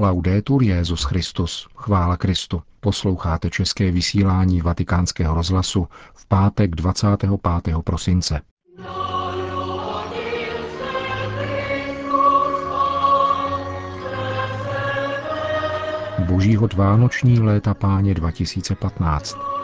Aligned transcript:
Laudetur 0.00 0.62
Jezus 0.62 1.04
Christus, 1.04 1.68
chvála 1.76 2.16
Kristu. 2.16 2.62
Posloucháte 2.80 3.50
české 3.50 3.90
vysílání 3.90 4.60
Vatikánského 4.60 5.34
rozhlasu 5.34 5.88
v 6.14 6.26
pátek 6.26 6.70
25. 6.70 7.30
prosince. 7.84 8.40
Božího 16.18 16.68
Vánoční 16.76 17.40
léta 17.40 17.74
páně 17.74 18.14
2015. 18.14 19.59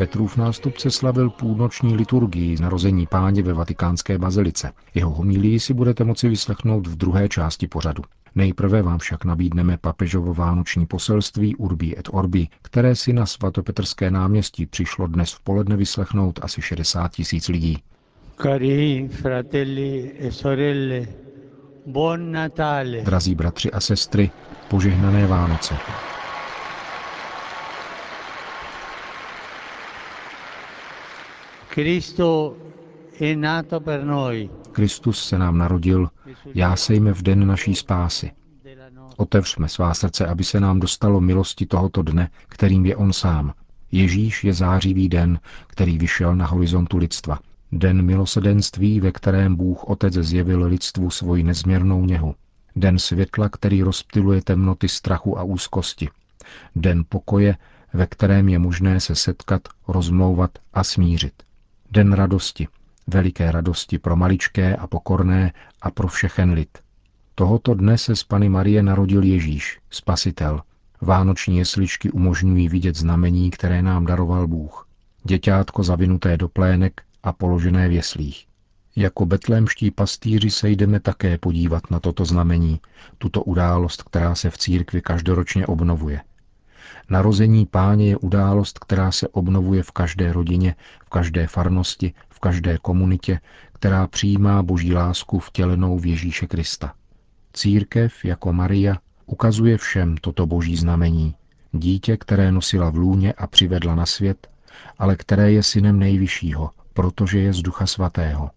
Petrův 0.00 0.36
nástupce 0.36 0.90
slavil 0.90 1.30
půlnoční 1.30 1.96
liturgii 1.96 2.56
narození 2.60 3.06
páně 3.06 3.42
ve 3.42 3.52
vatikánské 3.52 4.18
bazilice. 4.18 4.72
Jeho 4.94 5.10
homilii 5.10 5.60
si 5.60 5.74
budete 5.74 6.04
moci 6.04 6.28
vyslechnout 6.28 6.86
v 6.86 6.96
druhé 6.96 7.28
části 7.28 7.66
pořadu. 7.66 8.02
Nejprve 8.34 8.82
vám 8.82 8.98
však 8.98 9.24
nabídneme 9.24 9.76
papežovo 9.76 10.34
vánoční 10.34 10.86
poselství 10.86 11.56
Urbi 11.56 11.98
et 11.98 12.08
Orbi, 12.12 12.48
které 12.62 12.96
si 12.96 13.12
na 13.12 13.26
svatopetrské 13.26 14.10
náměstí 14.10 14.66
přišlo 14.66 15.06
dnes 15.06 15.32
v 15.32 15.40
poledne 15.40 15.76
vyslechnout 15.76 16.40
asi 16.42 16.62
60 16.62 17.12
tisíc 17.12 17.48
lidí. 17.48 17.78
Cari 18.42 19.08
fratelli 19.12 20.12
e 20.18 20.32
sorelle, 20.32 21.06
buon 21.86 22.32
Natale. 22.32 23.00
Drazí 23.00 23.34
bratři 23.34 23.70
a 23.70 23.80
sestry, 23.80 24.30
požehnané 24.68 25.26
Vánoce. 25.26 25.74
Kristus 34.72 35.28
se 35.28 35.38
nám 35.38 35.58
narodil, 35.58 36.08
jásejme 36.54 37.12
v 37.12 37.22
den 37.22 37.46
naší 37.46 37.74
spásy. 37.74 38.32
Otevřme 39.16 39.68
svá 39.68 39.94
srdce, 39.94 40.26
aby 40.26 40.44
se 40.44 40.60
nám 40.60 40.80
dostalo 40.80 41.20
milosti 41.20 41.66
tohoto 41.66 42.02
dne, 42.02 42.30
kterým 42.48 42.86
je 42.86 42.96
On 42.96 43.12
sám. 43.12 43.54
Ježíš 43.92 44.44
je 44.44 44.52
zářivý 44.52 45.08
den, 45.08 45.40
který 45.66 45.98
vyšel 45.98 46.36
na 46.36 46.46
horizontu 46.46 46.96
lidstva. 46.96 47.38
Den 47.72 48.02
milosedenství, 48.02 49.00
ve 49.00 49.12
kterém 49.12 49.56
Bůh 49.56 49.84
Otec 49.84 50.14
zjevil 50.14 50.64
lidstvu 50.64 51.10
svoji 51.10 51.42
nezměrnou 51.42 52.04
něhu. 52.04 52.34
Den 52.76 52.98
světla, 52.98 53.48
který 53.48 53.82
rozptiluje 53.82 54.42
temnoty 54.42 54.88
strachu 54.88 55.38
a 55.38 55.42
úzkosti. 55.42 56.08
Den 56.76 57.04
pokoje, 57.08 57.56
ve 57.92 58.06
kterém 58.06 58.48
je 58.48 58.58
možné 58.58 59.00
se 59.00 59.14
setkat, 59.14 59.62
rozmlouvat 59.88 60.50
a 60.72 60.84
smířit. 60.84 61.49
Den 61.92 62.12
radosti, 62.12 62.68
veliké 63.06 63.52
radosti 63.52 63.98
pro 63.98 64.16
maličké 64.16 64.76
a 64.76 64.86
pokorné 64.86 65.52
a 65.82 65.90
pro 65.90 66.08
všechen 66.08 66.52
lid. 66.52 66.78
Tohoto 67.34 67.74
dne 67.74 67.98
se 67.98 68.16
z 68.16 68.24
Pany 68.24 68.48
Marie 68.48 68.82
narodil 68.82 69.22
Ježíš, 69.22 69.80
Spasitel. 69.90 70.62
Vánoční 71.00 71.58
jesličky 71.58 72.10
umožňují 72.10 72.68
vidět 72.68 72.96
znamení, 72.96 73.50
které 73.50 73.82
nám 73.82 74.06
daroval 74.06 74.46
Bůh. 74.46 74.88
Děťátko 75.24 75.82
zavinuté 75.82 76.36
do 76.36 76.48
plének 76.48 77.02
a 77.22 77.32
položené 77.32 77.88
v 77.88 77.92
jeslích. 77.92 78.46
Jako 78.96 79.26
betlémští 79.26 79.90
pastýři 79.90 80.50
se 80.50 80.70
jdeme 80.70 81.00
také 81.00 81.38
podívat 81.38 81.90
na 81.90 82.00
toto 82.00 82.24
znamení, 82.24 82.80
tuto 83.18 83.42
událost, 83.42 84.02
která 84.02 84.34
se 84.34 84.50
v 84.50 84.58
církvi 84.58 85.02
každoročně 85.02 85.66
obnovuje. 85.66 86.20
Narození 87.10 87.66
páně 87.66 88.08
je 88.08 88.16
událost, 88.16 88.78
která 88.78 89.12
se 89.12 89.28
obnovuje 89.28 89.82
v 89.82 89.90
každé 89.90 90.32
rodině, 90.32 90.74
v 91.06 91.08
každé 91.08 91.46
farnosti, 91.46 92.14
v 92.28 92.40
každé 92.40 92.78
komunitě, 92.78 93.40
která 93.72 94.06
přijímá 94.06 94.62
boží 94.62 94.94
lásku 94.94 95.38
vtělenou 95.38 95.98
v 95.98 96.06
Ježíše 96.06 96.46
Krista. 96.46 96.92
Církev 97.52 98.24
jako 98.24 98.52
Maria 98.52 98.96
ukazuje 99.26 99.78
všem 99.78 100.16
toto 100.16 100.46
boží 100.46 100.76
znamení. 100.76 101.34
Dítě, 101.72 102.16
které 102.16 102.52
nosila 102.52 102.90
v 102.90 102.96
lůně 102.96 103.32
a 103.32 103.46
přivedla 103.46 103.94
na 103.94 104.06
svět, 104.06 104.48
ale 104.98 105.16
které 105.16 105.52
je 105.52 105.62
synem 105.62 105.98
nejvyššího, 105.98 106.70
protože 106.94 107.38
je 107.38 107.52
z 107.52 107.62
ducha 107.62 107.86
svatého. 107.86 108.50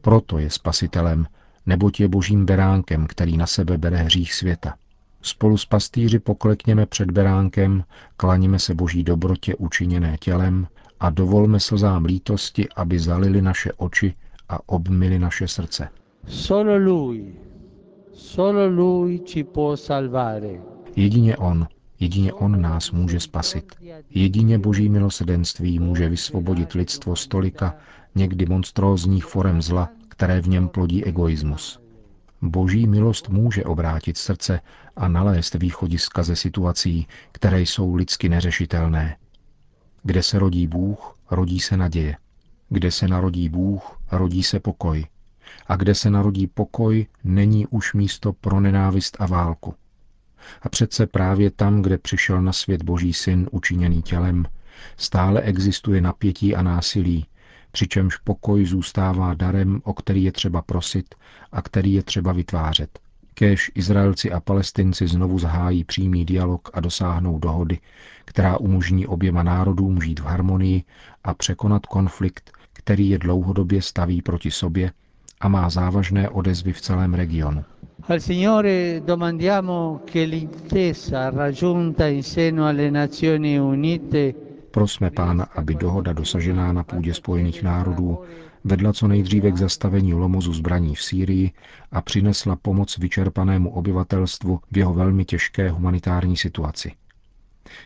Proto 0.00 0.38
je 0.38 0.50
spasitelem, 0.50 1.26
neboť 1.66 2.00
je 2.00 2.08
božím 2.08 2.46
beránkem, 2.46 3.06
který 3.06 3.36
na 3.36 3.46
sebe 3.46 3.78
bere 3.78 3.96
hřích 3.96 4.34
světa. 4.34 4.74
Spolu 5.22 5.56
s 5.56 5.64
pastýři 5.64 6.18
poklekněme 6.18 6.86
před 6.86 7.10
beránkem, 7.10 7.84
klaníme 8.16 8.58
se 8.58 8.74
boží 8.74 9.04
dobrotě 9.04 9.54
učiněné 9.54 10.16
tělem 10.20 10.66
a 11.00 11.10
dovolme 11.10 11.60
slzám 11.60 12.04
lítosti, 12.04 12.68
aby 12.76 12.98
zalili 12.98 13.42
naše 13.42 13.72
oči 13.72 14.14
a 14.48 14.68
obmili 14.68 15.18
naše 15.18 15.48
srdce. 15.48 15.88
Solo 16.26 16.76
lui, 16.76 17.34
solo 18.12 18.66
lui 18.68 19.20
ci 19.20 19.44
può 19.44 19.76
salvare. 19.76 20.60
Jedině 20.96 21.36
on, 21.36 21.66
jedině 22.00 22.32
on 22.32 22.60
nás 22.62 22.90
může 22.90 23.20
spasit. 23.20 23.72
Jedině 24.10 24.58
boží 24.58 24.88
milosedenství 24.88 25.78
může 25.78 26.08
vysvobodit 26.08 26.72
lidstvo 26.72 27.16
stolika 27.16 27.74
někdy 28.14 28.46
monstrózních 28.46 29.24
forem 29.24 29.62
zla, 29.62 29.88
které 30.08 30.40
v 30.40 30.48
něm 30.48 30.68
plodí 30.68 31.04
egoismus. 31.04 31.80
Boží 32.42 32.86
milost 32.86 33.28
může 33.28 33.64
obrátit 33.64 34.18
srdce 34.18 34.60
a 34.96 35.08
nalézt 35.08 35.54
východiska 35.54 36.22
ze 36.22 36.36
situací, 36.36 37.06
které 37.32 37.60
jsou 37.60 37.94
lidsky 37.94 38.28
neřešitelné. 38.28 39.16
Kde 40.02 40.22
se 40.22 40.38
rodí 40.38 40.66
Bůh, 40.66 41.16
rodí 41.30 41.60
se 41.60 41.76
naděje. 41.76 42.16
Kde 42.68 42.90
se 42.90 43.08
narodí 43.08 43.48
Bůh, 43.48 43.98
rodí 44.12 44.42
se 44.42 44.60
pokoj. 44.60 45.06
A 45.66 45.76
kde 45.76 45.94
se 45.94 46.10
narodí 46.10 46.46
pokoj, 46.46 47.06
není 47.24 47.66
už 47.66 47.94
místo 47.94 48.32
pro 48.32 48.60
nenávist 48.60 49.16
a 49.20 49.26
válku. 49.26 49.74
A 50.62 50.68
přece 50.68 51.06
právě 51.06 51.50
tam, 51.50 51.82
kde 51.82 51.98
přišel 51.98 52.42
na 52.42 52.52
svět 52.52 52.82
Boží 52.82 53.12
syn 53.12 53.48
učiněný 53.52 54.02
tělem, 54.02 54.46
stále 54.96 55.40
existuje 55.40 56.00
napětí 56.00 56.56
a 56.56 56.62
násilí, 56.62 57.26
přičemž 57.72 58.16
pokoj 58.16 58.66
zůstává 58.66 59.34
darem, 59.34 59.80
o 59.84 59.94
který 59.94 60.24
je 60.24 60.32
třeba 60.32 60.62
prosit 60.62 61.14
a 61.52 61.62
který 61.62 61.92
je 61.92 62.02
třeba 62.02 62.32
vytvářet. 62.32 62.98
Kéž 63.34 63.70
Izraelci 63.74 64.32
a 64.32 64.40
Palestinci 64.40 65.08
znovu 65.08 65.38
zahájí 65.38 65.84
přímý 65.84 66.24
dialog 66.24 66.70
a 66.74 66.80
dosáhnou 66.80 67.38
dohody, 67.38 67.78
která 68.24 68.56
umožní 68.58 69.06
oběma 69.06 69.42
národům 69.42 70.02
žít 70.02 70.20
v 70.20 70.24
harmonii 70.24 70.82
a 71.24 71.34
překonat 71.34 71.86
konflikt, 71.86 72.50
který 72.72 73.10
je 73.10 73.18
dlouhodobě 73.18 73.82
staví 73.82 74.22
proti 74.22 74.50
sobě 74.50 74.92
a 75.40 75.48
má 75.48 75.70
závažné 75.70 76.28
odezvy 76.28 76.72
v 76.72 76.80
celém 76.80 77.14
regionu. 77.14 77.64
Al 78.08 78.18
domandiamo 79.06 80.00
che 80.04 80.24
l'intesa 80.24 81.30
raggiunta 81.30 82.06
in 82.06 82.22
seno 82.22 82.64
alle 82.64 82.90
Nazioni 82.90 83.60
Unite 83.60 84.47
Prosme 84.78 85.10
pána, 85.10 85.44
aby 85.44 85.74
dohoda 85.74 86.12
dosažená 86.12 86.72
na 86.72 86.84
půdě 86.84 87.14
Spojených 87.14 87.62
národů 87.62 88.18
vedla 88.64 88.92
co 88.92 89.08
nejdříve 89.08 89.50
k 89.50 89.56
zastavení 89.56 90.14
lomozu 90.14 90.52
zbraní 90.52 90.94
v 90.94 91.02
Sýrii 91.02 91.52
a 91.92 92.00
přinesla 92.02 92.56
pomoc 92.56 92.98
vyčerpanému 92.98 93.70
obyvatelstvu 93.70 94.60
v 94.72 94.78
jeho 94.78 94.94
velmi 94.94 95.24
těžké 95.24 95.70
humanitární 95.70 96.36
situaci. 96.36 96.92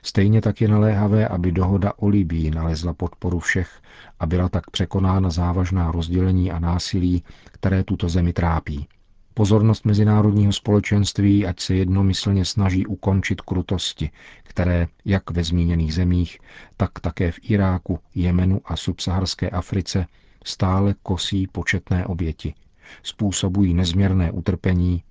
Stejně 0.02 0.40
tak 0.40 0.60
je 0.60 0.68
naléhavé, 0.68 1.28
aby 1.28 1.52
dohoda 1.52 1.92
o 1.96 2.08
Libii 2.08 2.50
nalezla 2.50 2.94
podporu 2.94 3.38
všech 3.38 3.80
a 4.20 4.26
byla 4.26 4.48
tak 4.48 4.70
překonána 4.70 5.30
závažná 5.30 5.92
rozdělení 5.92 6.52
a 6.52 6.58
násilí, 6.58 7.24
které 7.44 7.84
tuto 7.84 8.08
zemi 8.08 8.32
trápí. 8.32 8.86
Pozornost 9.34 9.84
mezinárodního 9.84 10.52
společenství, 10.52 11.46
ať 11.46 11.60
se 11.60 11.74
jednomyslně 11.74 12.44
snaží 12.44 12.86
ukončit 12.86 13.40
krutosti, 13.40 14.10
které 14.42 14.86
jak 15.04 15.30
ve 15.30 15.44
zmíněných 15.44 15.94
zemích, 15.94 16.38
tak 16.76 17.00
také 17.00 17.32
v 17.32 17.38
Iráku, 17.42 17.98
Jemenu 18.14 18.60
a 18.64 18.76
subsaharské 18.76 19.50
Africe 19.50 20.06
stále 20.44 20.94
kosí 21.02 21.46
početné 21.46 22.06
oběti, 22.06 22.54
způsobují 23.02 23.74
nezměrné 23.74 24.30
utrpení 24.30 25.02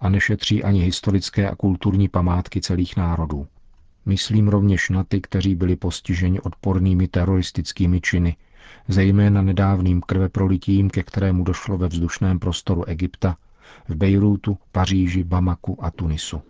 a 0.00 0.08
nešetří 0.08 0.64
ani 0.64 0.80
historické 0.80 1.50
a 1.50 1.56
kulturní 1.56 2.08
památky 2.08 2.60
celých 2.60 2.96
národů. 2.96 3.46
Myslím 4.06 4.48
rovněž 4.48 4.90
na 4.90 5.04
ty, 5.04 5.20
kteří 5.20 5.54
byli 5.54 5.76
postiženi 5.76 6.40
odpornými 6.40 7.08
teroristickými 7.08 8.00
činy, 8.00 8.36
zejména 8.88 9.42
nedávným 9.42 10.00
krveprolitím, 10.00 10.90
ke 10.90 11.02
kterému 11.02 11.44
došlo 11.44 11.78
ve 11.78 11.88
vzdušném 11.88 12.38
prostoru 12.38 12.84
Egypta 12.84 13.36
v 13.88 13.94
Bejrútu, 13.94 14.58
Paříži, 14.72 15.24
Bamaku 15.24 15.84
a 15.84 15.90
Tunisu. 15.90 16.40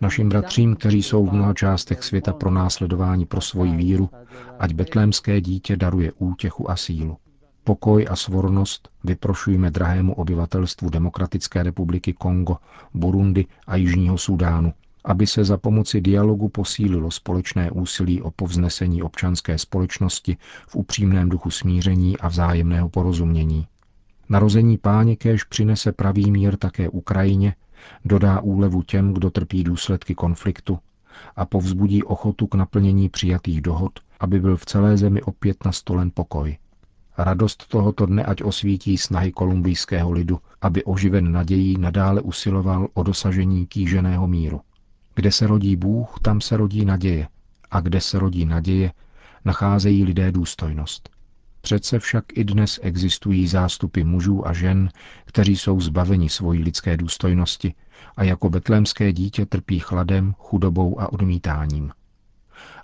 Našim 0.00 0.28
bratřím, 0.28 0.76
kteří 0.76 1.02
jsou 1.02 1.26
v 1.26 1.32
mnoha 1.32 1.54
částech 1.54 2.02
světa 2.04 2.32
pro 2.32 2.50
následování 2.50 3.26
pro 3.26 3.40
svoji 3.40 3.76
víru, 3.76 4.10
ať 4.58 4.72
betlémské 4.72 5.40
dítě 5.40 5.76
daruje 5.76 6.12
útěchu 6.18 6.70
a 6.70 6.76
sílu. 6.76 7.16
Pokoj 7.64 8.06
a 8.10 8.16
svornost 8.16 8.88
vyprošujeme 9.04 9.70
drahému 9.70 10.14
obyvatelstvu 10.14 10.90
Demokratické 10.90 11.62
republiky 11.62 12.12
Kongo, 12.12 12.56
Burundi 12.94 13.46
a 13.66 13.76
Jižního 13.76 14.18
Sudánu, 14.18 14.72
aby 15.04 15.26
se 15.26 15.44
za 15.44 15.56
pomoci 15.56 16.00
dialogu 16.00 16.48
posílilo 16.48 17.10
společné 17.10 17.70
úsilí 17.70 18.22
o 18.22 18.30
povznesení 18.30 19.02
občanské 19.02 19.58
společnosti 19.58 20.36
v 20.68 20.76
upřímném 20.76 21.28
duchu 21.28 21.50
smíření 21.50 22.18
a 22.18 22.28
vzájemného 22.28 22.88
porozumění. 22.88 23.66
Narození 24.28 24.78
páně 24.78 25.16
kéž 25.16 25.44
přinese 25.44 25.92
pravý 25.92 26.30
mír 26.30 26.56
také 26.56 26.88
Ukrajině, 26.88 27.54
dodá 28.04 28.40
úlevu 28.40 28.82
těm, 28.82 29.12
kdo 29.12 29.30
trpí 29.30 29.64
důsledky 29.64 30.14
konfliktu 30.14 30.78
a 31.36 31.46
povzbudí 31.46 32.02
ochotu 32.02 32.46
k 32.46 32.54
naplnění 32.54 33.08
přijatých 33.08 33.60
dohod, 33.60 33.92
aby 34.20 34.40
byl 34.40 34.56
v 34.56 34.66
celé 34.66 34.96
zemi 34.96 35.22
opět 35.22 35.64
nastolen 35.64 36.10
pokoj. 36.14 36.56
Radost 37.18 37.66
tohoto 37.68 38.06
dne 38.06 38.24
ať 38.24 38.42
osvítí 38.42 38.98
snahy 38.98 39.32
kolumbijského 39.32 40.12
lidu, 40.12 40.40
aby 40.60 40.84
oživen 40.84 41.32
nadějí 41.32 41.78
nadále 41.78 42.20
usiloval 42.20 42.88
o 42.94 43.02
dosažení 43.02 43.66
kýženého 43.66 44.26
míru. 44.26 44.60
Kde 45.14 45.32
se 45.32 45.46
rodí 45.46 45.76
Bůh, 45.76 46.18
tam 46.22 46.40
se 46.40 46.56
rodí 46.56 46.84
naděje. 46.84 47.28
A 47.70 47.80
kde 47.80 48.00
se 48.00 48.18
rodí 48.18 48.44
naděje, 48.44 48.92
nacházejí 49.44 50.04
lidé 50.04 50.32
důstojnost. 50.32 51.10
Přece 51.60 51.98
však 51.98 52.24
i 52.34 52.44
dnes 52.44 52.80
existují 52.82 53.48
zástupy 53.48 54.02
mužů 54.02 54.48
a 54.48 54.52
žen, 54.52 54.90
kteří 55.24 55.56
jsou 55.56 55.80
zbaveni 55.80 56.28
svojí 56.28 56.62
lidské 56.62 56.96
důstojnosti 56.96 57.74
a 58.16 58.24
jako 58.24 58.50
betlémské 58.50 59.12
dítě 59.12 59.46
trpí 59.46 59.78
chladem, 59.78 60.34
chudobou 60.38 61.00
a 61.00 61.12
odmítáním. 61.12 61.92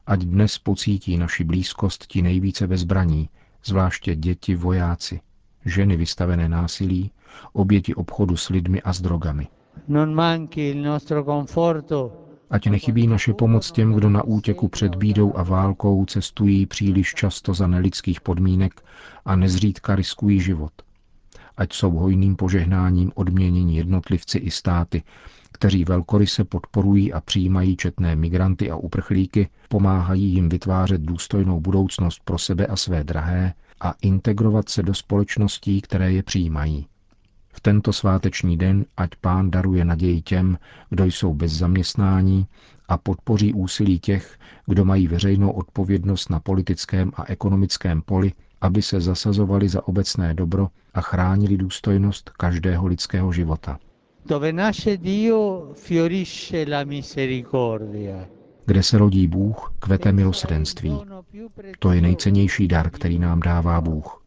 Ať 0.07 0.21
dnes 0.21 0.59
pocítí 0.59 1.19
naši 1.19 1.45
blízkost 1.45 2.07
ti 2.07 2.23
nejvíce 2.23 2.67
bezbraní, 2.67 3.29
zvláště 3.65 4.17
děti, 4.17 4.55
vojáci, 4.55 5.21
ženy 5.65 5.97
vystavené 5.97 6.49
násilí, 6.49 7.11
oběti 7.53 7.95
obchodu 7.95 8.37
s 8.37 8.49
lidmi 8.49 8.83
a 8.83 8.93
s 8.93 9.01
drogami. 9.01 9.49
Ať 12.51 12.67
nechybí 12.67 13.07
naše 13.07 13.35
pomoc 13.35 13.73
těm, 13.73 13.93
kdo 13.93 14.11
na 14.11 14.23
útěku 14.23 14.69
před 14.69 14.95
bídou 14.95 15.37
a 15.37 15.43
válkou 15.43 16.05
cestují 16.05 16.67
příliš 16.67 17.15
často 17.15 17.55
za 17.55 17.67
nelidských 17.67 18.21
podmínek 18.21 18.85
a 19.25 19.37
nezřídka 19.37 19.97
riskují 19.97 20.41
život. 20.41 20.73
Ať 21.57 21.73
jsou 21.73 21.91
hojným 21.91 22.37
požehnáním 22.37 23.13
odměnění 23.15 23.77
jednotlivci 23.77 24.39
i 24.39 24.51
státy, 24.51 25.03
kteří 25.53 25.85
velkoryse 25.85 26.45
podporují 26.45 27.13
a 27.13 27.21
přijímají 27.21 27.77
četné 27.77 28.17
migranty 28.17 28.71
a 28.71 28.77
uprchlíky, 28.77 29.49
pomáhají 29.69 30.25
jim 30.25 30.49
vytvářet 30.49 31.01
důstojnou 31.01 31.61
budoucnost 31.61 32.21
pro 32.25 32.39
sebe 32.39 32.67
a 32.67 32.77
své 32.77 33.05
drahé 33.05 33.55
a 33.81 33.95
integrovat 34.03 34.69
se 34.69 34.83
do 34.83 34.95
společností, 34.95 35.81
které 35.81 36.13
je 36.13 36.23
přijímají. 36.23 36.87
V 37.57 37.61
tento 37.61 37.93
sváteční 37.93 38.57
den 38.57 38.85
ať 38.97 39.11
pán 39.21 39.51
daruje 39.51 39.85
naději 39.85 40.23
těm, 40.23 40.59
kdo 40.91 41.05
jsou 41.05 41.35
bez 41.35 41.53
zaměstnání 41.53 42.47
a 42.89 42.99
podpoří 42.99 43.55
úsilí 43.55 43.99
těch, 43.99 44.39
kdo 44.67 44.85
mají 44.85 45.09
veřejnou 45.09 45.51
odpovědnost 45.51 46.31
na 46.31 46.41
politickém 46.41 47.13
a 47.15 47.25
ekonomickém 47.31 48.03
poli, 48.03 48.33
aby 48.61 48.83
se 48.83 49.01
zasazovali 49.01 49.69
za 49.69 49.89
obecné 49.89 50.35
dobro 50.35 50.69
a 50.95 51.01
chránili 51.01 51.57
důstojnost 51.57 52.31
každého 52.31 52.87
lidského 52.87 53.33
života. 53.33 53.79
Kde 58.67 58.83
se 58.83 58.99
rodí 58.99 59.27
Bůh, 59.27 59.75
kvete 59.79 60.13
milosrdenství. 60.13 61.01
To 61.79 61.93
je 61.93 62.01
nejcennější 62.01 62.69
dar, 62.69 62.91
který 62.91 63.19
nám 63.19 63.41
dává 63.41 63.81
Bůh. 63.81 64.26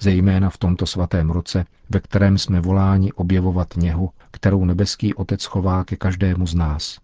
Zejména 0.00 0.50
v 0.50 0.58
tomto 0.58 0.86
svatém 0.86 1.30
roce, 1.30 1.64
ve 1.90 2.00
kterém 2.00 2.38
jsme 2.38 2.60
voláni 2.60 3.12
objevovat 3.12 3.76
něhu, 3.76 4.10
kterou 4.30 4.64
nebeský 4.64 5.14
Otec 5.14 5.44
chová 5.44 5.84
ke 5.84 5.96
každému 5.96 6.46
z 6.46 6.54
nás. 6.54 6.98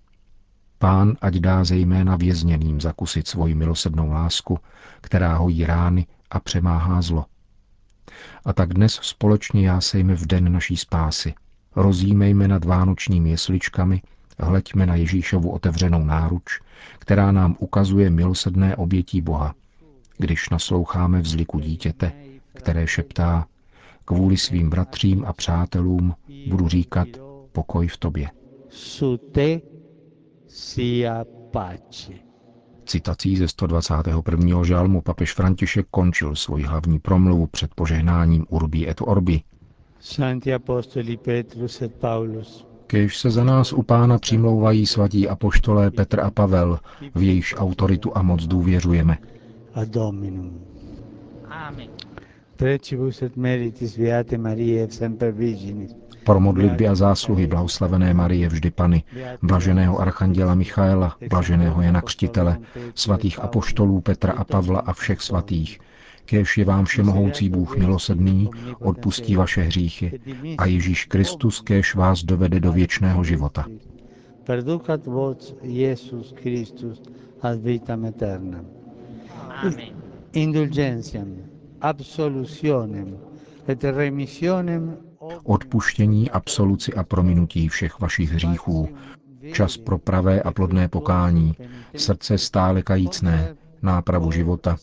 Pán 0.78 1.16
ať 1.20 1.34
dá 1.34 1.64
zejména 1.64 2.16
vězněným 2.16 2.80
zakusit 2.80 3.28
svoji 3.28 3.54
milosrdnou 3.54 4.10
lásku, 4.10 4.58
která 5.00 5.36
hojí 5.36 5.66
rány 5.66 6.06
a 6.30 6.40
přemáhá 6.40 7.02
zlo. 7.02 7.24
A 8.44 8.52
tak 8.52 8.74
dnes 8.74 8.98
společně 9.02 9.68
jásejme 9.68 10.14
v 10.14 10.26
den 10.26 10.52
naší 10.52 10.76
spásy– 10.76 11.34
Rozjímejme 11.76 12.48
nad 12.48 12.64
vánočními 12.64 13.30
jesličkami, 13.30 14.02
hleďme 14.38 14.86
na 14.86 14.94
Ježíšovu 14.94 15.50
otevřenou 15.50 16.04
náruč, 16.04 16.60
která 16.98 17.32
nám 17.32 17.56
ukazuje 17.58 18.10
milosedné 18.10 18.76
obětí 18.76 19.20
Boha, 19.20 19.54
když 20.18 20.48
nasloucháme 20.48 21.20
vzliku 21.20 21.58
dítěte, 21.60 22.12
které 22.66 22.86
šeptá, 22.86 23.46
kvůli 24.04 24.36
svým 24.36 24.70
bratřím 24.70 25.24
a 25.24 25.32
přátelům 25.32 26.14
budu 26.48 26.68
říkat 26.68 27.08
pokoj 27.52 27.88
v 27.88 27.96
tobě. 27.96 28.28
Citací 32.86 33.36
ze 33.36 33.48
121. 33.48 34.64
žalmu 34.64 35.02
papež 35.02 35.32
František 35.34 35.86
končil 35.90 36.36
svoji 36.36 36.64
hlavní 36.64 36.98
promluvu 36.98 37.46
před 37.46 37.74
požehnáním 37.74 38.46
Urbi 38.48 38.88
et 38.90 39.00
Orbi, 39.00 39.40
Santi 40.00 40.54
Apostoli 40.54 41.16
Petrus 41.16 41.82
et 41.82 41.94
Paulus. 41.94 42.66
Kež 42.86 43.18
se 43.18 43.30
za 43.30 43.44
nás 43.44 43.72
u 43.72 43.82
pána 43.82 44.18
přimlouvají 44.18 44.86
svatí 44.86 45.28
apoštolé 45.28 45.90
Petr 45.90 46.20
a 46.20 46.30
Pavel, 46.30 46.78
v 47.14 47.22
jejichž 47.22 47.54
autoritu 47.58 48.16
a 48.16 48.22
moc 48.22 48.46
důvěřujeme. 48.46 49.18
A 49.74 49.84
Dominum. 49.84 50.60
Amen. 51.50 52.05
Precibus 52.56 53.22
et 53.22 53.36
meritis 53.36 53.98
Beate 53.98 54.38
Marie 54.38 54.90
semper 54.90 55.32
Virginis. 55.32 55.94
Pro 56.24 56.40
modlitby 56.40 56.88
a 56.88 56.94
zásluhy 56.94 57.46
blahoslavené 57.46 58.14
Marie 58.14 58.48
vždy 58.48 58.70
Pany, 58.70 59.02
blaženého 59.42 59.98
archanděla 59.98 60.54
Michaela, 60.54 61.16
blaženého 61.30 61.82
Jana 61.82 62.02
Křtitele, 62.02 62.58
svatých 62.94 63.40
apoštolů 63.40 64.00
Petra 64.00 64.32
a 64.32 64.44
Pavla 64.44 64.80
a 64.80 64.92
všech 64.92 65.22
svatých, 65.22 65.78
Kéž 66.26 66.58
je 66.58 66.64
vám 66.64 66.84
všemohoucí 66.84 67.48
Bůh 67.48 67.76
milosedný, 67.76 68.50
odpustí 68.78 69.36
vaše 69.36 69.62
hříchy 69.62 70.20
a 70.58 70.66
Ježíš 70.66 71.04
Kristus 71.04 71.60
kéž 71.60 71.94
vás 71.94 72.22
dovede 72.22 72.60
do 72.60 72.72
věčného 72.72 73.24
života. 73.24 73.66
Perducat 74.44 75.06
vos 75.06 75.56
Jesus 75.62 76.34
Christus 76.36 77.02
ad 77.42 77.60
vitam 77.60 78.04
aeternam. 78.04 78.66
Indulgentiam, 80.32 81.36
absolutionem 81.80 83.18
et 83.68 83.84
remissionem 83.84 84.96
odpuštění, 85.44 86.30
absoluci 86.30 86.94
a 86.94 87.02
prominutí 87.02 87.68
všech 87.68 88.00
vašich 88.00 88.32
hříchů, 88.32 88.88
čas 89.52 89.76
pro 89.76 89.98
pravé 89.98 90.42
a 90.42 90.52
plodné 90.52 90.88
pokání, 90.88 91.54
srdce 91.96 92.38
stále 92.38 92.82
kajícné, 92.82 93.54
nápravu 93.82 94.30
života, 94.30 94.76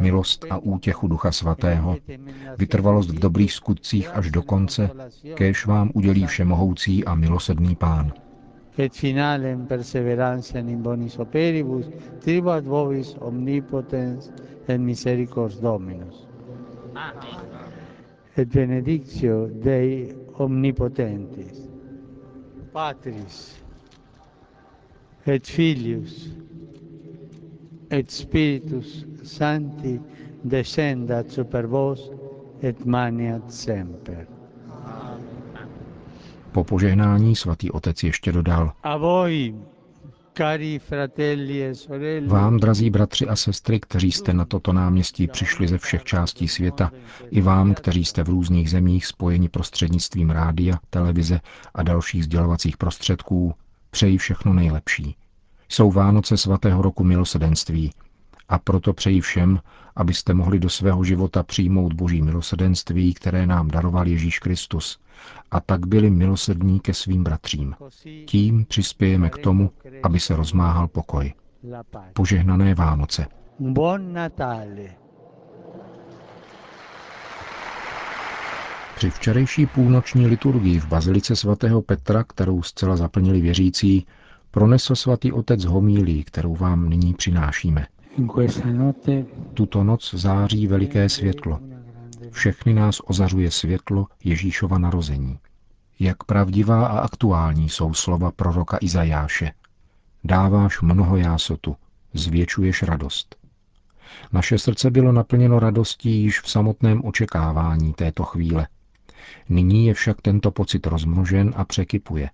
milost 0.00 0.46
a 0.50 0.58
útěchu 0.58 1.08
Ducha 1.08 1.32
Svatého, 1.32 1.96
vytrvalost 2.58 3.10
v 3.10 3.18
dobrých 3.18 3.52
skutcích 3.52 4.10
až 4.14 4.30
do 4.30 4.42
konce, 4.42 4.90
kéž 5.34 5.66
vám 5.66 5.90
udělí 5.94 6.26
všemohoucí 6.26 7.04
a 7.04 7.14
milosedný 7.14 7.76
Pán. 7.76 8.12
Et 8.78 8.94
finalem 8.96 9.66
perseverantia 9.66 10.62
in 10.64 10.82
bonis 10.82 11.18
operibus, 11.18 11.86
tribuat 12.24 12.64
vobis 12.64 13.16
omnipotens 13.20 14.32
et 14.68 14.80
misericors 14.80 15.60
Dominus. 15.60 16.29
Et 18.36 18.48
benedictio 18.48 19.48
Dei 19.62 20.14
omnipotentis, 20.38 21.68
Patris, 22.72 23.60
et 25.26 25.46
Filius, 25.46 26.28
et 27.90 28.10
Spiritus 28.10 29.04
Sancti 29.22 30.00
descendat 30.44 31.30
super 31.30 31.66
vos 31.66 32.10
et 32.62 32.84
maniat 32.86 33.52
semper. 33.52 34.26
Po 36.52 36.64
požehnání 36.64 37.36
svatý 37.36 37.70
otec 37.70 38.02
ještě 38.02 38.32
dodal. 38.32 38.72
A 38.82 38.96
voi, 38.96 39.54
cari 40.29 40.29
fratelli 40.29 40.29
e 40.29 40.29
sorelle, 40.29 40.29
Vám, 42.26 42.56
drazí 42.56 42.90
bratři 42.90 43.26
a 43.26 43.36
sestry, 43.36 43.80
kteří 43.80 44.12
jste 44.12 44.34
na 44.34 44.44
toto 44.44 44.72
náměstí 44.72 45.26
přišli 45.26 45.68
ze 45.68 45.78
všech 45.78 46.04
částí 46.04 46.48
světa, 46.48 46.90
i 47.30 47.40
vám, 47.40 47.74
kteří 47.74 48.04
jste 48.04 48.22
v 48.22 48.28
různých 48.28 48.70
zemích 48.70 49.06
spojeni 49.06 49.48
prostřednictvím 49.48 50.30
rádia, 50.30 50.78
televize 50.90 51.40
a 51.74 51.82
dalších 51.82 52.24
sdělovacích 52.24 52.76
prostředků, 52.76 53.54
přeji 53.90 54.18
všechno 54.18 54.52
nejlepší. 54.54 55.16
Jsou 55.68 55.90
Vánoce 55.92 56.36
svatého 56.36 56.82
roku 56.82 57.04
milosedenství 57.04 57.92
a 58.48 58.58
proto 58.58 58.92
přeji 58.92 59.20
všem, 59.20 59.58
abyste 59.96 60.34
mohli 60.34 60.58
do 60.58 60.68
svého 60.68 61.04
života 61.04 61.42
přijmout 61.42 61.92
boží 61.92 62.22
milosedenství, 62.22 63.14
které 63.14 63.46
nám 63.46 63.68
daroval 63.68 64.08
Ježíš 64.08 64.38
Kristus, 64.38 64.98
a 65.50 65.60
tak 65.60 65.86
byli 65.86 66.10
milosední 66.10 66.80
ke 66.80 66.94
svým 66.94 67.24
bratřím. 67.24 67.74
Tím 68.26 68.64
přispějeme 68.64 69.30
k 69.30 69.38
tomu, 69.38 69.70
aby 70.02 70.20
se 70.20 70.36
rozmáhal 70.36 70.88
pokoj. 70.88 71.32
Požehnané 72.12 72.74
Vánoce. 72.74 73.26
Buon 73.58 74.12
Natale. 74.12 75.00
Při 78.96 79.10
včerejší 79.10 79.66
půlnoční 79.66 80.26
liturgii 80.26 80.80
v 80.80 80.86
Bazilice 80.86 81.36
svatého 81.36 81.82
Petra, 81.82 82.24
kterou 82.24 82.62
zcela 82.62 82.96
zaplnili 82.96 83.40
věřící, 83.40 84.06
pronesl 84.50 84.96
svatý 84.96 85.32
otec 85.32 85.64
homílí, 85.64 86.24
kterou 86.24 86.56
vám 86.56 86.88
nyní 86.88 87.14
přinášíme. 87.14 87.86
Tuto 89.54 89.84
noc 89.84 90.14
září 90.14 90.66
veliké 90.66 91.08
světlo. 91.08 91.58
Všechny 92.30 92.74
nás 92.74 93.00
ozařuje 93.04 93.50
světlo 93.50 94.06
Ježíšova 94.24 94.78
narození. 94.78 95.38
Jak 95.98 96.24
pravdivá 96.24 96.86
a 96.86 96.98
aktuální 96.98 97.68
jsou 97.68 97.94
slova 97.94 98.30
proroka 98.30 98.78
Izajáše. 98.80 99.52
Dáváš 100.24 100.80
mnoho 100.80 101.16
jásotu, 101.16 101.76
zvětšuješ 102.14 102.82
radost. 102.82 103.36
Naše 104.32 104.58
srdce 104.58 104.90
bylo 104.90 105.12
naplněno 105.12 105.58
radostí 105.58 106.22
již 106.22 106.40
v 106.40 106.50
samotném 106.50 107.04
očekávání 107.04 107.92
této 107.92 108.24
chvíle. 108.24 108.68
Nyní 109.48 109.86
je 109.86 109.94
však 109.94 110.20
tento 110.22 110.50
pocit 110.50 110.86
rozmnožen 110.86 111.52
a 111.56 111.64
překypuje, 111.64 112.30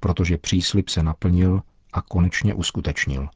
protože 0.00 0.38
příslip 0.38 0.88
se 0.88 1.02
naplnil 1.02 1.62
a 1.92 2.02
konečně 2.02 2.54
uskutečnil. 2.54 3.28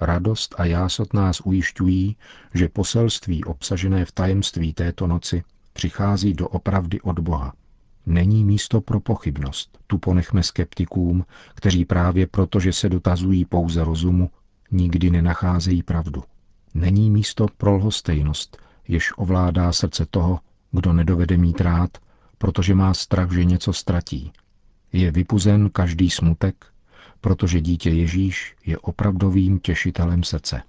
Radost 0.00 0.54
a 0.58 0.64
jásot 0.64 1.14
nás 1.14 1.40
ujišťují, 1.40 2.16
že 2.54 2.68
poselství 2.68 3.44
obsažené 3.44 4.04
v 4.04 4.12
tajemství 4.12 4.74
této 4.74 5.06
noci 5.06 5.42
přichází 5.72 6.34
do 6.34 6.48
opravdy 6.48 7.00
od 7.00 7.18
Boha. 7.18 7.52
Není 8.06 8.44
místo 8.44 8.80
pro 8.80 9.00
pochybnost. 9.00 9.78
Tu 9.86 9.98
ponechme 9.98 10.42
skeptikům, 10.42 11.24
kteří 11.54 11.84
právě 11.84 12.26
proto, 12.26 12.60
že 12.60 12.72
se 12.72 12.88
dotazují 12.88 13.44
pouze 13.44 13.84
rozumu, 13.84 14.30
nikdy 14.70 15.10
nenacházejí 15.10 15.82
pravdu. 15.82 16.22
Není 16.74 17.10
místo 17.10 17.46
pro 17.56 17.76
lhostejnost, 17.76 18.56
jež 18.88 19.12
ovládá 19.16 19.72
srdce 19.72 20.06
toho, 20.10 20.40
kdo 20.72 20.92
nedovede 20.92 21.36
mít 21.36 21.60
rád, 21.60 21.90
protože 22.38 22.74
má 22.74 22.94
strach, 22.94 23.32
že 23.32 23.44
něco 23.44 23.72
ztratí. 23.72 24.32
Je 24.92 25.10
vypuzen 25.10 25.70
každý 25.70 26.10
smutek, 26.10 26.66
protože 27.20 27.60
dítě 27.60 27.90
Ježíš 27.90 28.56
je 28.66 28.78
opravdovým 28.78 29.58
těšitelem 29.58 30.22
srdce. 30.22 30.62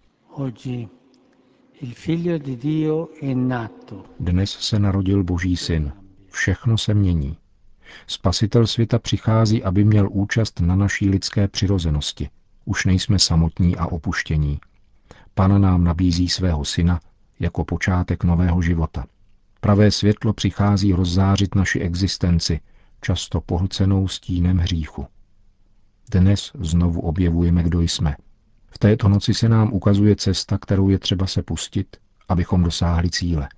Dnes 4.19 4.51
se 4.51 4.79
narodil 4.79 5.23
Boží 5.23 5.57
syn. 5.57 5.91
Všechno 6.27 6.77
se 6.77 6.93
mění. 6.93 7.37
Spasitel 8.07 8.67
světa 8.67 8.99
přichází, 8.99 9.63
aby 9.63 9.83
měl 9.83 10.09
účast 10.11 10.59
na 10.59 10.75
naší 10.75 11.09
lidské 11.09 11.47
přirozenosti. 11.47 12.29
Už 12.65 12.85
nejsme 12.85 13.19
samotní 13.19 13.77
a 13.77 13.85
opuštění. 13.85 14.59
Pana 15.33 15.57
nám 15.57 15.83
nabízí 15.83 16.29
svého 16.29 16.65
syna 16.65 16.99
jako 17.39 17.65
počátek 17.65 18.23
nového 18.23 18.61
života. 18.61 19.05
Pravé 19.61 19.91
světlo 19.91 20.33
přichází 20.33 20.93
rozzářit 20.93 21.55
naši 21.55 21.79
existenci, 21.79 22.59
často 23.01 23.41
pohlcenou 23.41 24.07
stínem 24.07 24.57
hříchu. 24.57 25.07
Dnes 26.11 26.51
znovu 26.59 27.01
objevujeme, 27.01 27.63
kdo 27.63 27.81
jsme. 27.81 28.15
V 28.67 28.77
této 28.77 29.09
noci 29.09 29.33
se 29.33 29.49
nám 29.49 29.73
ukazuje 29.73 30.15
cesta, 30.15 30.57
kterou 30.57 30.89
je 30.89 30.99
třeba 30.99 31.27
se 31.27 31.43
pustit, 31.43 31.97
abychom 32.29 32.63
dosáhli 32.63 33.09
cíle. 33.09 33.49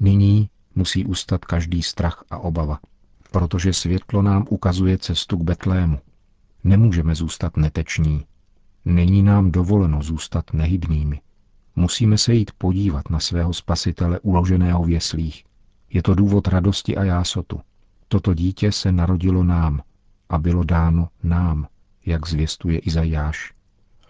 Nyní 0.00 0.50
musí 0.74 1.04
ustat 1.04 1.44
každý 1.44 1.82
strach 1.82 2.24
a 2.30 2.38
obava, 2.38 2.80
protože 3.32 3.72
světlo 3.72 4.22
nám 4.22 4.46
ukazuje 4.50 4.98
cestu 4.98 5.36
k 5.36 5.42
Betlému. 5.42 5.98
Nemůžeme 6.64 7.14
zůstat 7.14 7.56
neteční. 7.56 8.24
Není 8.84 9.22
nám 9.22 9.50
dovoleno 9.50 10.02
zůstat 10.02 10.52
nehybnými. 10.52 11.20
Musíme 11.76 12.18
se 12.18 12.34
jít 12.34 12.50
podívat 12.58 13.10
na 13.10 13.20
svého 13.20 13.52
spasitele 13.52 14.20
uloženého 14.20 14.84
v 14.84 14.90
jeslích. 14.90 15.44
Je 15.90 16.02
to 16.02 16.14
důvod 16.14 16.48
radosti 16.48 16.96
a 16.96 17.04
jásotu. 17.04 17.60
Toto 18.08 18.34
dítě 18.34 18.72
se 18.72 18.92
narodilo 18.92 19.44
nám 19.44 19.82
a 20.28 20.38
bylo 20.38 20.64
dáno 20.64 21.08
nám, 21.22 21.66
jak 22.06 22.28
zvěstuje 22.28 22.78
Izajáš. 22.78 23.52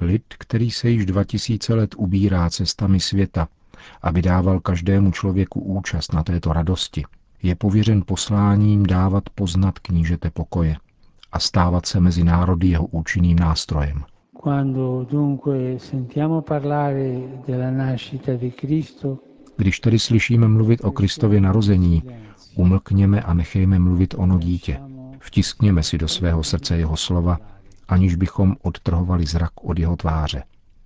Lid, 0.01 0.23
který 0.39 0.71
se 0.71 0.91
již 0.91 1.07
dva 1.07 1.25
tisíce 1.25 1.75
let 1.75 1.95
ubírá 1.97 2.51
cestami 2.51 3.01
světa, 3.01 3.49
aby 4.03 4.23
dával 4.23 4.61
každému 4.61 5.13
člověku 5.13 5.61
účast 5.61 6.13
na 6.13 6.23
této 6.23 6.53
radosti, 6.53 7.05
je 7.43 7.55
pověřen 7.55 8.03
posláním 8.07 8.87
dávat 8.87 9.23
poznat 9.35 9.79
knížete 9.79 10.31
pokoje 10.31 10.77
a 11.33 11.39
stávat 11.39 11.87
se 11.87 12.01
mezi 12.01 12.25
národy 12.25 12.69
jeho 12.69 12.87
účinným 12.87 13.39
nástrojem. 13.39 14.05
Když 19.57 19.81
tedy 19.81 19.99
slyšíme 19.99 20.49
mluvit 20.49 20.85
o 20.85 20.91
Kristově 20.91 21.41
narození, 21.41 22.03
umlkněme 22.55 23.23
a 23.23 23.35
nechejme 23.35 23.79
mluvit 23.79 24.15
ono 24.19 24.39
dítě. 24.39 24.81
Vtiskněme 25.19 25.83
si 25.83 25.99
do 25.99 26.09
svého 26.09 26.43
srdce 26.43 26.77
jeho 26.77 26.97
slova, 26.97 27.39
aniž 27.89 28.15
bychom 28.15 28.57
odtrhovali 28.63 29.27
zrak 29.27 29.51
od 29.63 29.79
jeho 29.79 29.97
tváře. 29.97 30.43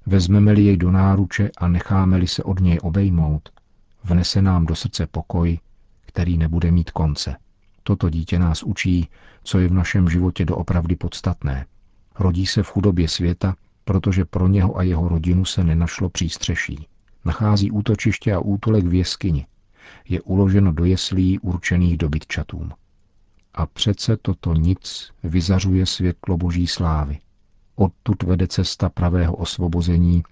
Vezmeme-li 0.06 0.62
jej 0.64 0.76
do 0.76 0.90
náruče 0.90 1.50
a 1.58 1.68
necháme-li 1.68 2.26
se 2.26 2.42
od 2.42 2.60
něj 2.60 2.78
obejmout, 2.82 3.48
vnese 4.04 4.42
nám 4.42 4.66
do 4.66 4.74
srdce 4.74 5.06
pokoj, 5.06 5.58
který 6.06 6.38
nebude 6.38 6.70
mít 6.70 6.90
konce. 6.90 7.36
Toto 7.82 8.10
dítě 8.10 8.38
nás 8.38 8.62
učí, 8.62 9.08
co 9.42 9.58
je 9.58 9.68
v 9.68 9.72
našem 9.72 10.08
životě 10.08 10.44
doopravdy 10.44 10.96
podstatné. 10.96 11.66
Rodí 12.18 12.46
se 12.46 12.62
v 12.62 12.68
chudobě 12.68 13.08
světa, 13.08 13.54
protože 13.84 14.24
pro 14.24 14.48
něho 14.48 14.78
a 14.78 14.82
jeho 14.82 15.08
rodinu 15.08 15.44
se 15.44 15.64
nenašlo 15.64 16.10
přístřeší. 16.10 16.86
Nachází 17.24 17.70
útočiště 17.70 18.34
a 18.34 18.38
útulek 18.38 18.86
v 18.86 18.94
jeskyni. 18.94 19.46
Je 20.08 20.20
uloženo 20.20 20.72
do 20.72 20.84
jeslí 20.84 21.38
určených 21.38 21.96
dobytčatům. 21.96 22.72
A 23.60 23.66
přece 23.66 24.16
toto 24.16 24.54
nic 24.54 25.10
vyzařuje 25.24 25.86
světlo 25.86 26.36
boží 26.36 26.66
slávy. 26.66 27.18
Odtud 27.76 28.22
vede 28.22 28.46
cesta 28.46 28.88
pravého 28.88 29.36
osvobození 29.36 30.22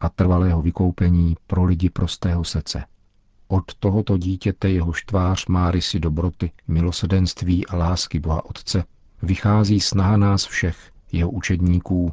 a 0.00 0.08
trvalého 0.08 0.62
vykoupení 0.62 1.36
pro 1.46 1.64
lidi 1.64 1.90
prostého 1.90 2.44
srdce. 2.44 2.84
Od 3.48 3.74
tohoto 3.74 4.18
dítěte 4.18 4.70
jeho 4.70 4.92
tvář 5.06 5.46
má 5.46 5.70
rysy 5.70 6.00
dobroty, 6.00 6.52
milosedenství 6.68 7.66
a 7.66 7.76
lásky 7.76 8.20
Boha 8.20 8.44
Otce, 8.44 8.84
vychází 9.22 9.80
snaha 9.80 10.16
nás 10.16 10.46
všech, 10.46 10.90
jeho 11.12 11.30
učedníků, 11.30 12.12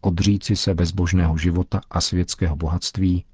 odříci 0.00 0.56
se 0.56 0.74
bezbožného 0.74 1.38
života 1.38 1.80
a 1.90 2.00
světského 2.00 2.56
bohatství, 2.56 3.24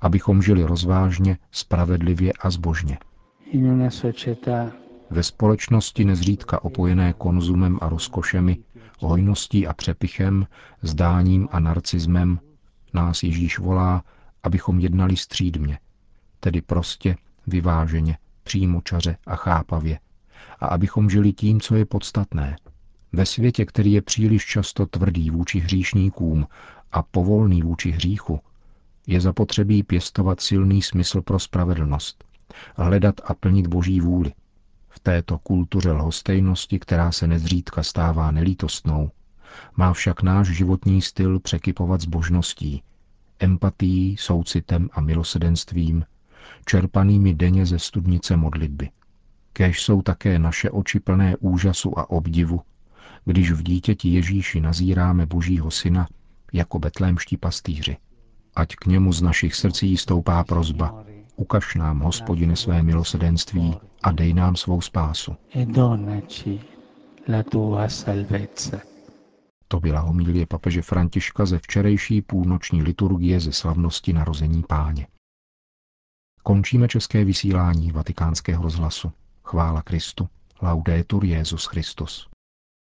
abychom 0.00 0.42
žili 0.42 0.64
rozvážně, 0.64 1.38
spravedlivě 1.50 2.32
a 2.40 2.50
zbožně. 2.50 2.98
Ve 5.12 5.22
společnosti 5.22 6.04
nezřídka 6.04 6.64
opojené 6.64 7.12
konzumem 7.12 7.78
a 7.80 7.88
rozkošemi, 7.88 8.58
hojností 8.98 9.66
a 9.66 9.74
přepichem, 9.74 10.46
zdáním 10.82 11.48
a 11.50 11.60
narcismem, 11.60 12.40
nás 12.94 13.22
Ježíš 13.22 13.58
volá, 13.58 14.04
abychom 14.42 14.80
jednali 14.80 15.16
střídmě, 15.16 15.78
tedy 16.40 16.62
prostě, 16.62 17.16
vyváženě, 17.46 18.18
přímočaře 18.42 19.16
a 19.26 19.36
chápavě, 19.36 20.00
a 20.60 20.66
abychom 20.66 21.10
žili 21.10 21.32
tím, 21.32 21.60
co 21.60 21.74
je 21.74 21.84
podstatné. 21.86 22.56
Ve 23.12 23.26
světě, 23.26 23.64
který 23.64 23.92
je 23.92 24.02
příliš 24.02 24.44
často 24.46 24.86
tvrdý 24.86 25.30
vůči 25.30 25.58
hříšníkům 25.58 26.46
a 26.92 27.02
povolný 27.02 27.62
vůči 27.62 27.90
hříchu, 27.90 28.40
je 29.06 29.20
zapotřebí 29.20 29.82
pěstovat 29.82 30.40
silný 30.40 30.82
smysl 30.82 31.22
pro 31.22 31.38
spravedlnost, 31.38 32.24
hledat 32.76 33.14
a 33.24 33.34
plnit 33.34 33.66
boží 33.66 34.00
vůli. 34.00 34.32
V 34.94 35.00
této 35.00 35.38
kultuře 35.38 35.92
lhostejnosti, 35.92 36.78
která 36.78 37.12
se 37.12 37.26
nezřídka 37.26 37.82
stává 37.82 38.30
nelítostnou, 38.30 39.10
má 39.76 39.92
však 39.92 40.22
náš 40.22 40.48
životní 40.48 41.02
styl 41.02 41.40
překypovat 41.40 42.00
zbožností, 42.00 42.82
empatií, 43.38 44.16
soucitem 44.16 44.88
a 44.92 45.00
milosedenstvím, 45.00 46.04
čerpanými 46.64 47.34
denně 47.34 47.66
ze 47.66 47.78
studnice 47.78 48.36
modlitby. 48.36 48.90
Kéž 49.52 49.82
jsou 49.82 50.02
také 50.02 50.38
naše 50.38 50.70
oči 50.70 51.00
plné 51.00 51.36
úžasu 51.36 51.98
a 51.98 52.10
obdivu, 52.10 52.60
když 53.24 53.52
v 53.52 53.62
dítěti 53.62 54.08
Ježíši 54.08 54.60
nazíráme 54.60 55.26
Božího 55.26 55.70
Syna 55.70 56.08
jako 56.52 56.78
betlémští 56.78 57.36
pastýři. 57.36 57.96
Ať 58.54 58.76
k 58.76 58.86
němu 58.86 59.12
z 59.12 59.22
našich 59.22 59.54
srdcí 59.54 59.96
stoupá 59.96 60.44
prozba. 60.44 61.04
Ukaž 61.36 61.74
nám, 61.74 62.00
hospodine, 62.00 62.56
své 62.56 62.82
milosedenství 62.82 63.76
a 64.02 64.12
dej 64.12 64.34
nám 64.34 64.56
svou 64.56 64.80
spásu. 64.80 65.36
E 65.54 65.66
to 69.68 69.80
byla 69.80 70.00
homílie 70.00 70.46
papeže 70.46 70.82
Františka 70.82 71.46
ze 71.46 71.58
včerejší 71.58 72.22
půlnoční 72.22 72.82
liturgie 72.82 73.40
ze 73.40 73.52
slavnosti 73.52 74.12
narození 74.12 74.62
páně. 74.62 75.06
Končíme 76.42 76.88
české 76.88 77.24
vysílání 77.24 77.92
vatikánského 77.92 78.62
rozhlasu. 78.62 79.12
Chvála 79.44 79.82
Kristu. 79.82 80.28
Laudetur 80.62 81.24
Jezus 81.24 81.66
Christus. 81.66 82.31